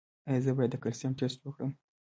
[0.27, 1.71] ایا زه باید د کلسیم ټسټ وکړم؟